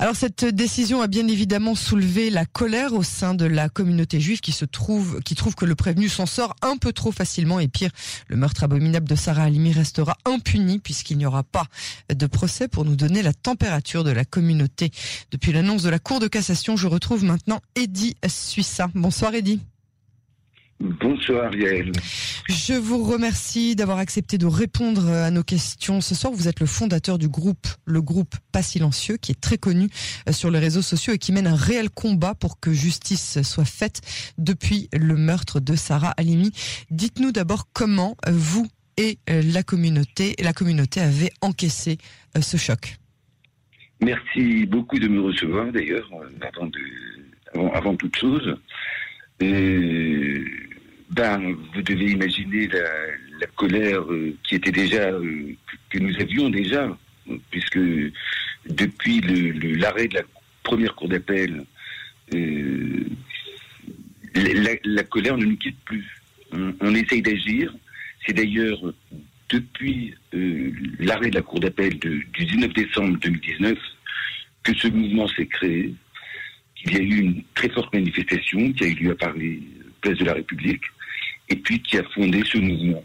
[0.00, 4.40] Alors cette décision a bien évidemment soulevé la colère au sein de la communauté juive
[4.40, 7.68] qui se trouve, qui trouve que le prévenu s'en sort un peu trop facilement et
[7.68, 7.90] pire,
[8.28, 11.66] le meurtre abominable de Sarah Halimi restera impuni puisqu'il n'y aura pas
[12.08, 14.90] de procès pour nous donner la température de la communauté.
[15.32, 18.88] Depuis l'annonce de la Cour de cassation, je retrouve maintenant Eddy Suissa.
[18.94, 19.60] Bonsoir Eddy.
[20.80, 21.50] Bonsoir.
[22.48, 26.32] Je vous remercie d'avoir accepté de répondre à nos questions ce soir.
[26.32, 29.90] Vous êtes le fondateur du groupe, le groupe Pas Silencieux, qui est très connu
[30.26, 33.66] euh, sur les réseaux sociaux et qui mène un réel combat pour que justice soit
[33.66, 34.00] faite
[34.38, 36.50] depuis le meurtre de Sarah Halimi.
[36.90, 38.66] Dites-nous d'abord comment euh, vous
[38.96, 41.98] et euh, la communauté, la communauté avez encaissé
[42.40, 42.96] ce choc.
[44.00, 46.08] Merci beaucoup de me recevoir d'ailleurs
[46.54, 46.70] avant,
[47.52, 48.56] avant, avant toute chose.
[49.40, 50.44] Et
[51.10, 55.52] ben, vous devez imaginer la, colère euh, qui était déjà, euh,
[55.90, 56.96] que nous avions déjà,
[57.50, 57.78] puisque
[58.68, 59.20] depuis
[59.76, 60.22] l'arrêt de la
[60.62, 61.64] première cour d'appel,
[62.34, 63.04] euh,
[64.84, 66.06] la, colère ne nous quitte plus.
[66.52, 67.74] On, essaye d'agir.
[68.24, 68.80] C'est d'ailleurs
[69.48, 73.78] depuis l'arrêt de la cour d'appel du 19 décembre 2019
[74.62, 75.94] que ce mouvement s'est créé.
[76.84, 79.62] Il y a eu une très forte manifestation qui a eu lieu à Paris,
[80.00, 80.82] place de la République,
[81.50, 83.02] et puis qui a fondé ce mouvement,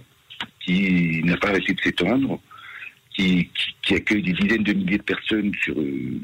[0.59, 2.39] qui n'a pas arrêté de s'étendre,
[3.15, 3.49] qui,
[3.89, 6.21] accueille des dizaines de milliers de personnes sur, euh,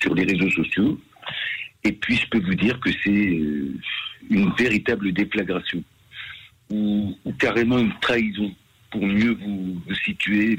[0.00, 1.00] sur les réseaux sociaux.
[1.84, 3.74] Et puis je peux vous dire que c'est euh,
[4.30, 5.82] une véritable déflagration,
[6.70, 8.54] ou, carrément une trahison,
[8.90, 10.56] pour mieux vous, situer.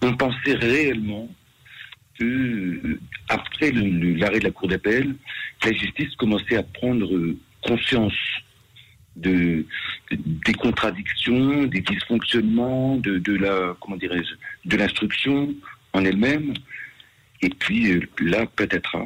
[0.00, 1.28] On pensait réellement
[2.18, 5.14] que euh, après l'arrêt de la Cour d'appel,
[5.64, 7.08] la justice commençait à prendre
[7.62, 8.12] conscience
[9.16, 9.66] de,
[10.10, 14.34] des contradictions, des dysfonctionnements, de, de la comment dirais-je,
[14.68, 15.54] de l'instruction
[15.92, 16.54] en elle-même.
[17.42, 19.04] Et puis euh, là, peut-être à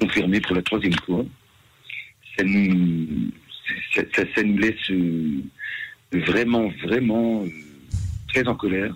[0.00, 1.24] confirmer pour la troisième fois,
[2.36, 3.30] ça nous,
[3.94, 5.40] ça, ça, nous laisse euh,
[6.12, 7.48] vraiment, vraiment euh,
[8.28, 8.94] très en colère.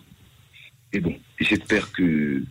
[0.93, 2.43] Et bon, j'espère que,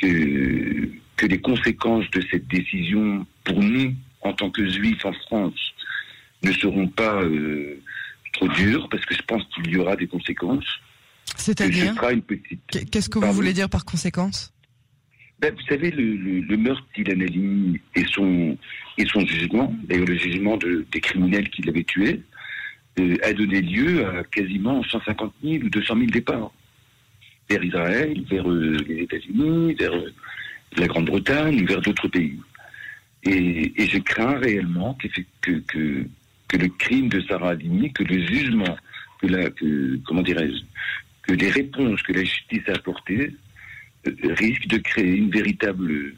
[0.00, 5.69] que, que les conséquences de cette décision, pour nous, en tant que juifs en France,
[6.42, 7.80] ne seront pas euh,
[8.32, 10.80] trop dures, parce que je pense qu'il y aura des conséquences.
[11.36, 11.94] C'est-à-dire
[12.90, 14.52] Qu'est-ce que vous voulez dire par conséquence?
[15.38, 18.56] Ben, Vous savez, le, le, meurtre d'Ilan Halimi et son,
[18.98, 22.20] et son jugement, d'ailleurs le jugement de, des criminels qui l'avaient tué,
[22.98, 26.50] euh, a donné lieu à quasiment 150 000 ou 200 000 départs
[27.48, 29.92] vers Israël, vers euh, les États-Unis, vers
[30.76, 32.38] la Grande-Bretagne, vers d'autres pays.
[33.22, 35.08] Et, et, je crains réellement que,
[35.66, 36.06] que,
[36.50, 38.76] que le crime de Sarah Halimi, que le jugement,
[39.20, 39.48] que la,
[40.04, 40.62] comment dirais-je,
[41.22, 43.36] que les réponses que la justice a apportées
[44.06, 46.14] euh, risquent de créer une véritable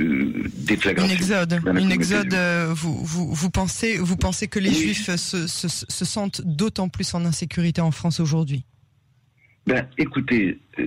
[0.00, 1.14] euh, déflagration.
[1.14, 2.32] Une exode, une exode.
[2.32, 6.88] Euh, vous, vous, vous, pensez, vous pensez que les Juifs se, se, se sentent d'autant
[6.88, 8.64] plus en insécurité en France aujourd'hui?
[9.66, 10.86] Ben, écoutez, euh,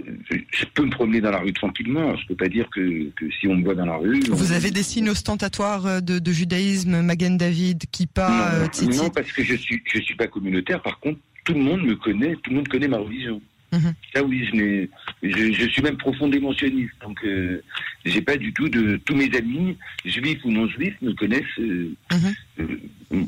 [0.52, 2.16] je peux me promener dans la rue tranquillement.
[2.16, 4.20] Je peux pas dire que, que si on me voit dans la rue.
[4.30, 9.10] Vous avez des signes ostentatoires euh, de, de judaïsme, Magen David, Kippa, non, euh, non,
[9.10, 10.82] parce que je suis je suis pas communautaire.
[10.84, 13.42] Par contre, tout le monde me connaît, tout le monde connaît ma religion.
[13.74, 13.94] Mhm.
[14.14, 14.88] Ça oui, je,
[15.28, 17.62] je, je, suis même profondément sioniste, donc euh,
[18.06, 23.28] j'ai pas du tout de tous mes amis, juifs ou non juifs, me connaissent, mhm.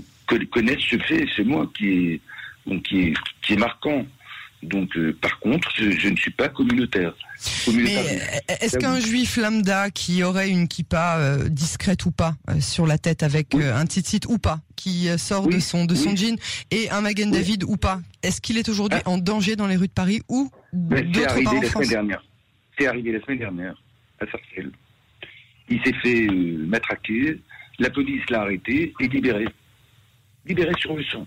[0.52, 2.22] connaissent ce fait, c'est moi qui est
[2.68, 4.06] donc qui est qui est marquant.
[4.62, 7.14] Donc, euh, par contre, je, ne suis pas communautaire.
[7.74, 12.86] Mais euh, est-ce qu'un juif lambda qui aurait une kippa euh, discrète ou pas sur
[12.86, 16.38] la tête avec un titit ou pas, qui sort de son de son jean
[16.72, 19.10] et un Magen David ou pas, est-ce qu'il est aujourd'hui ah.
[19.10, 21.94] en danger dans les rues de Paris ou d'autres part en France?
[22.78, 23.82] C'est arrivé la semaine dernière
[24.20, 24.72] à Sarcelles.
[25.70, 27.40] Il s'est fait matraquer,
[27.78, 29.48] la police l'a arrêté et libéré.
[30.46, 31.26] Libéré sur le sang.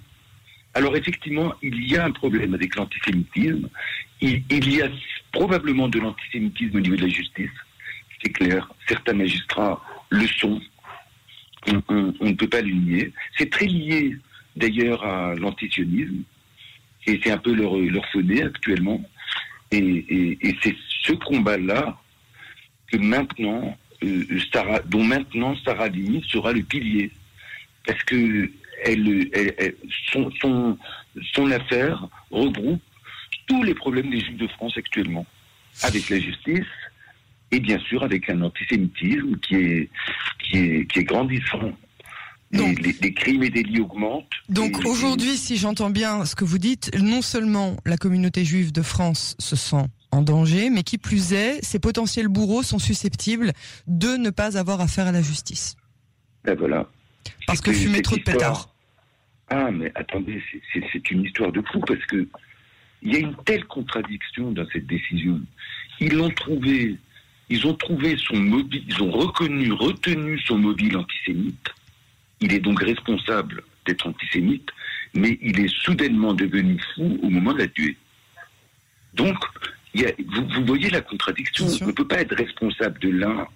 [0.74, 3.68] Alors effectivement, il y a un problème avec l'antisémitisme.
[4.20, 4.88] Il, y a
[5.32, 7.50] probablement de l'antisémitisme au niveau de la justice.
[8.22, 8.72] C'est clair.
[8.88, 10.60] Certains magistrats le sont.
[11.66, 11.74] On,
[12.20, 13.12] ne peut pas le nier.
[13.36, 14.16] C'est très lié
[14.56, 16.22] d'ailleurs à l'antisionisme.
[17.06, 18.04] Et c'est un peu leur, leur
[18.44, 19.02] actuellement.
[19.70, 21.98] Et, c'est ce combat-là
[22.90, 24.24] que maintenant, euh,
[24.86, 27.10] dont maintenant Sarah Lini sera le pilier.
[27.86, 28.50] Parce que
[28.84, 29.74] elle,
[30.12, 32.80] son, son, affaire regroupe
[33.46, 35.26] tous les problèmes des Juifs de France actuellement,
[35.82, 36.66] avec la justice
[37.50, 39.90] et bien sûr avec un antisémitisme qui est,
[40.38, 41.72] qui est, qui est grandissant.
[42.52, 44.26] Donc, les, crimes et délits augmentent.
[44.50, 48.82] Donc aujourd'hui, si j'entends bien ce que vous dites, non seulement la communauté juive de
[48.82, 53.52] France se sent en danger, mais qui plus est, ces potentiels bourreaux sont susceptibles
[53.86, 55.76] de ne pas avoir affaire à la justice.
[56.44, 56.90] Ben voilà.
[57.46, 58.71] Parce que fumer trop de pétards.
[59.48, 60.42] Ah, mais attendez,
[60.72, 62.26] c'est une histoire de fou parce que
[63.02, 65.40] il y a une telle contradiction dans cette décision.
[66.00, 66.96] Ils l'ont trouvé,
[67.48, 71.68] ils ont trouvé son mobile, ils ont reconnu, retenu son mobile antisémite.
[72.40, 74.70] Il est donc responsable d'être antisémite,
[75.14, 77.96] mais il est soudainement devenu fou au moment de la tuer.
[79.14, 79.36] Donc,
[79.94, 81.66] vous, voyez la contradiction.
[81.82, 83.46] On ne peut pas être responsable de l'un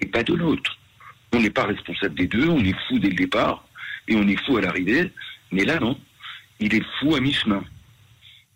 [0.00, 0.78] et pas de l'autre.
[1.32, 3.66] On n'est pas responsable des deux, on est fou dès le départ
[4.08, 5.10] et on est fou à l'arrivée.
[5.50, 5.98] Mais là, non.
[6.60, 7.64] Il est fou à mi-chemin.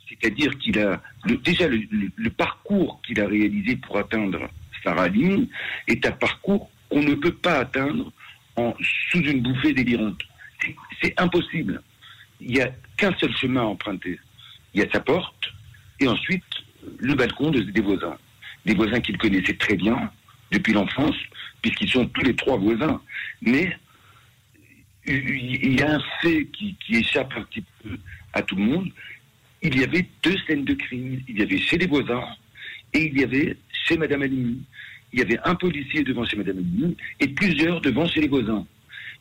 [0.09, 1.03] C'est-à-dire qu'il a
[1.43, 4.49] déjà le, parcours qu'il a réalisé pour atteindre
[4.85, 5.49] Sarah Lynn
[5.89, 8.13] est un parcours qu'on ne peut pas atteindre
[8.55, 8.75] en,
[9.11, 10.21] sous une bouffée délirante.
[11.03, 11.83] C'est impossible.
[12.41, 14.21] Il n'y a qu'un seul chemin à emprunter.
[14.75, 15.53] Il y a sa porte
[15.99, 16.45] et ensuite
[16.99, 18.17] le balcon des voisins.
[18.65, 20.11] Des voisins qu'il connaissait très bien
[20.53, 21.17] depuis l'enfance,
[21.63, 23.01] puisqu'ils sont tous les trois voisins.
[23.43, 23.77] Mais
[25.07, 27.97] il y a un fait qui, échappe un petit peu
[28.33, 28.91] à tout le monde.
[29.63, 31.21] Il y avait deux scènes de crime.
[31.29, 32.25] Il y avait chez les voisins
[32.93, 33.57] et il y avait
[33.87, 34.63] chez Madame Alimi.
[35.13, 38.67] Il y avait un policier devant chez Madame Alimi et plusieurs devant chez les voisins.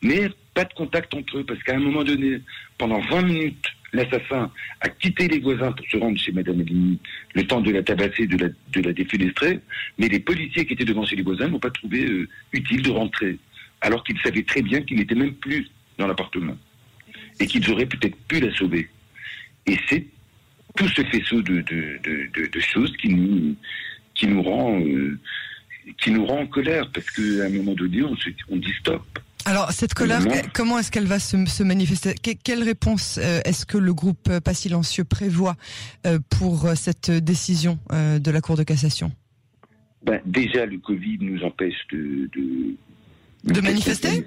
[0.02, 2.40] Mais pas de contact entre eux, parce qu'à un moment donné,
[2.78, 4.50] pendant 20 minutes, l'assassin
[4.80, 6.98] a quitté les voisins pour se rendre chez Madame Elini,
[7.34, 9.60] le temps de la tabasser, de la, de
[9.98, 12.90] mais les policiers qui étaient devant chez les voisins n'ont pas trouvé euh, utile de
[12.90, 13.38] rentrer,
[13.80, 15.66] alors qu'ils savaient très bien qu'il n'était même plus
[15.98, 16.56] dans l'appartement,
[17.40, 18.88] et qu'ils auraient peut-être pu la sauver.
[19.66, 20.06] Et c'est
[20.76, 23.56] tout ce faisceau de, de, choses qui nous,
[24.14, 24.80] qui nous rend...
[24.80, 25.18] Euh,
[25.98, 26.90] qui nous rend en colère.
[26.92, 28.16] Parce qu'à un moment donné, on,
[28.50, 29.02] on dit stop.
[29.44, 30.22] Alors cette colère,
[30.52, 32.14] comment est-ce qu'elle va se, manifester?
[32.42, 35.54] Quelle réponse euh, est-ce que le groupe euh, Pas Silencieux prévoit
[36.04, 39.12] euh, pour cette décision de la Cour de cassation?
[40.04, 42.28] Ben, Déjà, le Covid nous empêche de,
[43.44, 44.24] de, manifester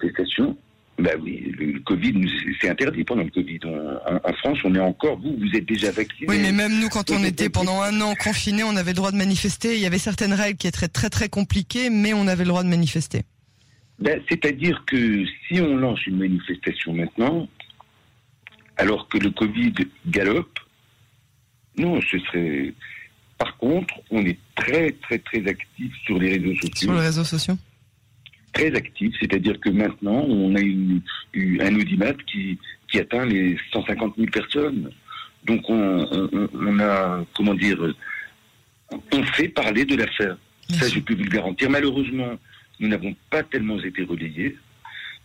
[0.99, 2.13] ben oui, le Covid,
[2.59, 3.59] c'est interdit pendant le Covid.
[3.65, 6.27] en, France, on est encore, vous, vous êtes déjà vacciné.
[6.27, 9.11] Oui, mais même nous, quand on était pendant un an confinés, on avait le droit
[9.11, 9.75] de manifester.
[9.75, 12.63] Il y avait certaines règles qui étaient très très compliquées, mais on avait le droit
[12.63, 13.21] de manifester.
[13.99, 17.47] Ben, c'est-à-dire que si on lance une manifestation maintenant,
[18.77, 19.73] alors que le Covid
[20.07, 20.59] galope,
[21.77, 22.73] non, ce serait.
[23.37, 26.75] Par contre, on est très, très, très actif sur les réseaux sociaux.
[26.75, 27.57] Sur les réseaux sociaux
[28.53, 31.01] Très actif, c'est-à-dire que maintenant, on a une,
[31.35, 32.57] un audimat qui,
[32.89, 34.91] qui atteint les 150 000 personnes.
[35.45, 37.77] Donc, on, a, comment dire,
[39.11, 40.37] on fait parler de l'affaire.
[40.69, 41.69] Ça, je peux vous le garantir.
[41.69, 42.39] Malheureusement,
[42.79, 44.57] nous n'avons pas tellement été relayés.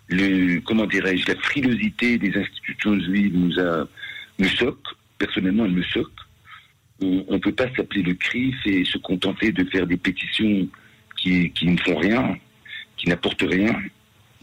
[0.09, 3.89] Le, comment dirais-je, la frilosité des institutions juives nous a,
[4.39, 4.85] nous choque.
[5.19, 6.11] Personnellement, elle me choque.
[7.01, 10.69] On ne peut pas s'appeler le CRIF et se contenter de faire des pétitions
[11.17, 12.37] qui, qui ne font rien,
[13.05, 13.77] qui n'apportent rien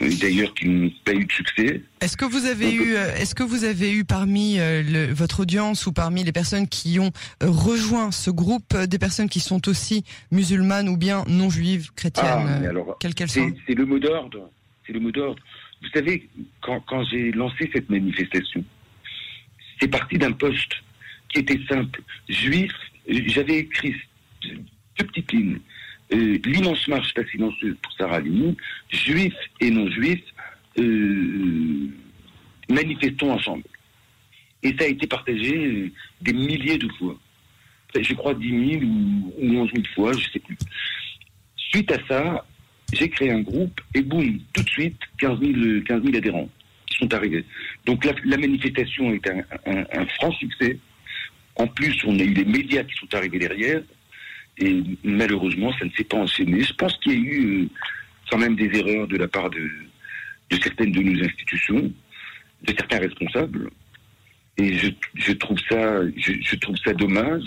[0.10, 1.82] d'ailleurs qui n'ont pas eu de succès.
[2.00, 5.42] Est-ce que vous avez eu, euh, est-ce que vous avez eu parmi euh, le, votre
[5.42, 7.12] audience ou parmi les personnes qui ont
[7.44, 12.64] euh, rejoint ce groupe des personnes qui sont aussi musulmanes ou bien non juives, chrétiennes,
[12.66, 14.50] ah, quelles qu'elles soient C'est le mot d'ordre.
[14.88, 15.42] C'est le mot d'ordre.
[15.84, 16.28] Vous savez,
[16.62, 18.64] quand, quand j'ai lancé cette manifestation,
[19.80, 20.74] c'est parti d'un poste
[21.30, 22.02] qui était simple.
[22.28, 22.74] Juif,
[23.08, 23.96] j'avais écrit
[24.44, 25.60] deux petites lignes.
[26.14, 28.56] Euh, l'immense marche pas silencieuse pour Sarah Limou,
[28.90, 30.24] juifs et non juifs,
[30.78, 31.88] euh,
[32.70, 33.64] manifestons ensemble.
[34.64, 35.92] Et ça a été partagé euh,
[36.22, 37.18] des milliers de fois.
[38.00, 40.58] Je crois 10 000 ou, 11 000 fois, je ne sais plus.
[41.58, 42.46] Suite à ça,
[42.94, 46.50] j'ai créé un groupe et boum, tout de suite, 15 000, adhérents
[46.88, 47.46] qui sont arrivés.
[47.86, 50.78] Donc la, manifestation est un, franc succès.
[51.56, 53.82] En plus, on a eu les médias qui sont arrivés derrière.
[54.62, 56.62] Et malheureusement, ça ne s'est pas enchaîné.
[56.62, 57.70] Je pense qu'il y a eu euh,
[58.30, 59.68] quand même des erreurs de la part de,
[60.62, 61.92] certaines de nos institutions,
[62.62, 63.72] de certains responsables.
[64.58, 67.44] Et je, trouve ça, je, trouve ça dommage.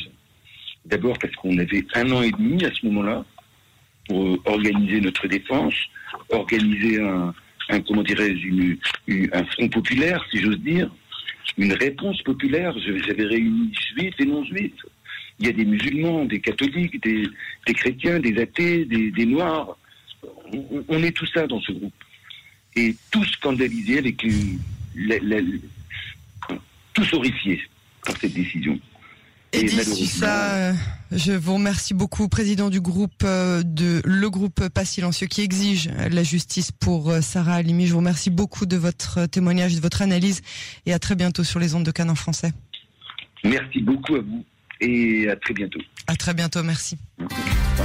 [0.84, 3.24] D'abord parce qu'on avait un an et demi à ce moment-là
[4.08, 5.74] pour organiser notre défense,
[6.30, 7.32] organiser un,
[7.86, 8.76] comment dirais-je,
[9.32, 10.90] un front populaire, si j'ose dire,
[11.56, 12.74] une réponse populaire.
[13.06, 14.84] J'avais réuni juifs et non juifs.
[15.38, 17.28] Il y a des musulmans, des catholiques, des,
[17.74, 19.76] chrétiens, des athées, des, noirs.
[20.88, 21.92] On, est tout ça dans ce groupe.
[22.76, 24.24] Et tous scandalisés avec
[26.94, 27.60] tous horrifiés
[28.04, 28.78] par cette décision.
[29.54, 30.72] Et, d'ici ça, euh,
[31.12, 35.90] je vous remercie beaucoup, président du groupe euh, de le groupe Pas Silencieux qui exige
[36.10, 37.86] la justice pour euh, Sarah Alimi.
[37.86, 40.42] Je vous remercie beaucoup de votre témoignage, de votre analyse
[40.86, 42.52] et à très bientôt sur les ondes de Canon français.
[43.44, 44.44] Merci beaucoup à vous.
[44.84, 45.80] Et à très bientôt.
[46.06, 46.98] À très bientôt, merci.
[47.18, 47.83] Revoir.